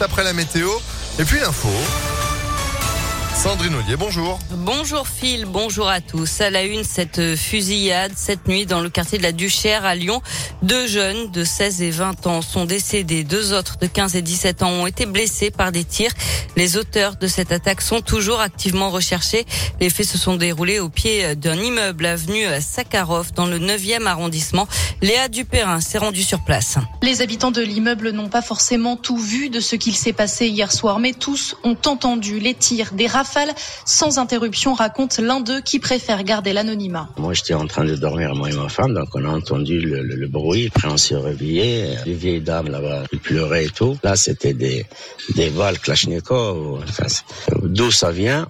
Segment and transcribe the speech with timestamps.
[0.00, 0.68] Après la météo
[1.20, 1.68] et puis l'info.
[3.32, 4.40] Sandrine Ollier, bonjour.
[4.50, 6.40] Bonjour Phil, bonjour à tous.
[6.40, 10.20] À la une, cette fusillade cette nuit dans le quartier de la Duchère à Lyon.
[10.62, 13.22] Deux jeunes de 16 et 20 ans sont décédés.
[13.22, 16.12] Deux autres de 15 et 17 ans ont été blessés par des tirs.
[16.56, 19.46] Les auteurs de cette attaque sont toujours activement recherchés.
[19.80, 24.66] Les faits se sont déroulés au pied d'un immeuble avenue Sakharov dans le 9e arrondissement.
[25.02, 26.78] Léa Dupérin s'est rendue sur place.
[27.04, 30.72] Les habitants de l'immeuble n'ont pas forcément tout vu de ce qu'il s'est passé hier
[30.72, 33.52] soir, mais tous ont entendu les tirs des rafales
[33.84, 37.10] sans interruption, raconte l'un d'eux qui préfère garder l'anonymat.
[37.18, 40.26] Moi, j'étais en train de dormir, moi et ma femme, donc on a entendu le,
[40.28, 40.70] bruit.
[40.74, 41.90] Après, on s'est réveillé.
[42.06, 43.98] Les vieilles dames là-bas, ils pleuraient et tout.
[44.02, 44.86] Là, c'était des,
[45.34, 46.82] des balles Kalachnikov.
[46.88, 47.06] Enfin,
[47.64, 48.48] D'où ça vient,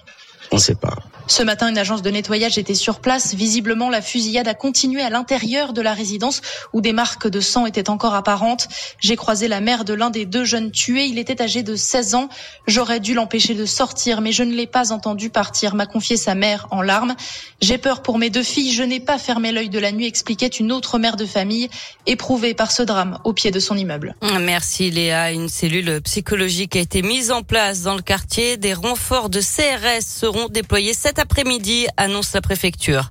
[0.53, 0.97] on ne sait pas.
[1.27, 3.35] Ce matin, une agence de nettoyage était sur place.
[3.35, 6.43] Visiblement, la fusillade a continué à l'intérieur de la résidence
[6.75, 8.69] où des marques de sang étaient encore apparentes.
[9.01, 11.07] J'ai croisé la mère de l'un des deux jeunes tués.
[11.07, 12.29] Il était âgé de 16 ans.
[12.67, 16.35] J'aurais dû l'empêcher de sortir, mais je ne l'ai pas entendu partir, m'a confié sa
[16.35, 17.15] mère en larmes.
[17.63, 18.73] J'ai peur pour mes deux filles.
[18.73, 21.71] Je n'ai pas fermé l'œil de la nuit, expliquait une autre mère de famille
[22.07, 24.15] éprouvée par ce drame au pied de son immeuble.
[24.41, 25.33] Merci Léa.
[25.33, 28.59] Une cellule psychologique a été mise en place dans le quartier.
[28.59, 33.11] Des renforts de CRS seront déployés cette cet après-midi, annonce la préfecture.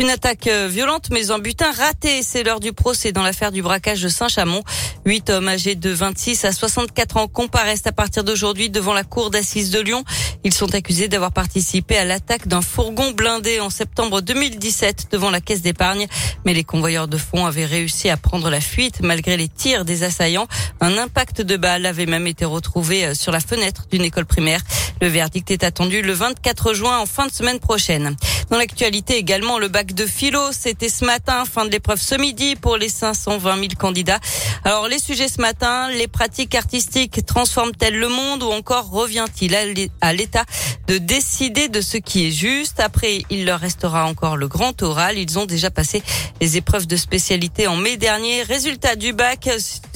[0.00, 2.22] Une attaque euh, violente mais en butin raté.
[2.22, 4.64] C'est l'heure du procès dans l'affaire du braquage de Saint-Chamond.
[5.06, 9.30] Huit hommes âgés de 26 à 64 ans comparaissent à partir d'aujourd'hui devant la cour
[9.30, 10.02] d'assises de Lyon.
[10.42, 15.40] Ils sont accusés d'avoir participé à l'attaque d'un fourgon blindé en septembre 2017 devant la
[15.40, 16.08] caisse d'épargne.
[16.44, 20.02] Mais les convoyeurs de fonds avaient réussi à prendre la fuite malgré les tirs des
[20.02, 20.48] assaillants.
[20.80, 24.60] Un impact de balle avait même été retrouvé euh, sur la fenêtre d'une école primaire.
[25.00, 28.16] Le verdict est attendu le 24 juin en fin de semaine prochaine.
[28.50, 32.56] Dans l'actualité également, le bac de philo, c'était ce matin, fin de l'épreuve ce midi
[32.56, 34.20] pour les 520 000 candidats.
[34.64, 39.54] Alors les sujets ce matin, les pratiques artistiques transforment-elles le monde ou encore revient-il
[40.00, 40.44] à l'État
[40.86, 42.80] de décider de ce qui est juste?
[42.80, 45.18] Après, il leur restera encore le grand oral.
[45.18, 46.02] Ils ont déjà passé
[46.40, 48.42] les épreuves de spécialité en mai dernier.
[48.42, 49.48] Résultats du bac,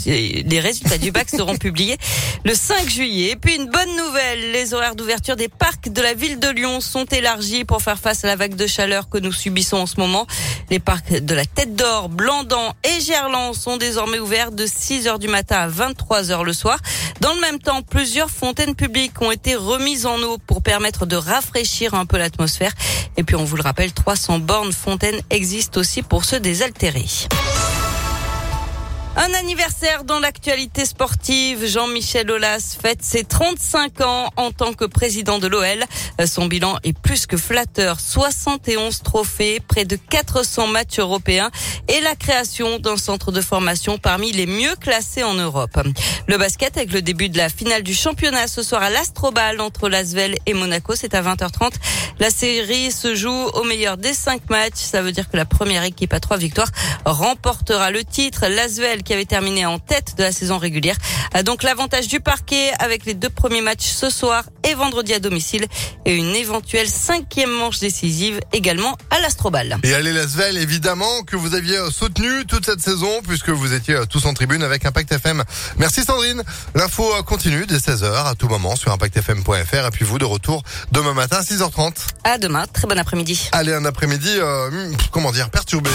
[0.07, 1.97] les résultats du bac seront publiés
[2.45, 3.31] le 5 juillet.
[3.31, 6.81] Et puis une bonne nouvelle, les horaires d'ouverture des parcs de la ville de Lyon
[6.81, 9.99] sont élargis pour faire face à la vague de chaleur que nous subissons en ce
[9.99, 10.27] moment.
[10.71, 15.19] Les parcs de la Tête d'Or, Blandan et Gerland sont désormais ouverts de 6 heures
[15.19, 16.79] du matin à 23 heures le soir.
[17.21, 21.17] Dans le même temps, plusieurs fontaines publiques ont été remises en eau pour permettre de
[21.17, 22.73] rafraîchir un peu l'atmosphère.
[23.17, 27.07] Et puis, on vous le rappelle, 300 bornes fontaines existent aussi pour se désaltérer.
[29.21, 31.67] Un anniversaire dans l'actualité sportive.
[31.67, 35.85] Jean-Michel Aulas fête ses 35 ans en tant que président de l'OL.
[36.25, 37.99] Son bilan est plus que flatteur.
[37.99, 41.51] 71 trophées, près de 400 matchs européens
[41.89, 45.77] et la création d'un centre de formation parmi les mieux classés en Europe.
[46.29, 49.89] Le basket avec le début de la finale du championnat ce soir à l'Astrobal entre
[49.89, 50.95] Lasvel et Monaco.
[50.95, 51.73] C'est à 20h30.
[52.21, 54.77] La série se joue au meilleur des cinq matchs.
[54.77, 56.71] Ça veut dire que la première équipe à trois victoires
[57.05, 58.47] remportera le titre.
[58.47, 60.97] Lasvel qui avait terminé en tête de la saison régulière,
[61.33, 65.19] a donc l'avantage du parquet avec les deux premiers matchs ce soir et vendredi à
[65.19, 65.65] domicile
[66.05, 69.79] et une éventuelle cinquième manche décisive également à l'Astrobal.
[69.83, 74.27] Et allez Lasvel, évidemment que vous aviez soutenu toute cette saison puisque vous étiez tous
[74.27, 75.43] en tribune avec Impact FM.
[75.79, 76.43] Merci Sandrine.
[76.75, 81.15] L'info continue dès 16h à tout moment sur impactfm.fr et puis vous de retour demain
[81.15, 81.95] matin à 6h30.
[82.25, 83.49] À demain, très bon après-midi.
[83.53, 85.89] Allez, un après-midi, euh, comment dire, perturbé.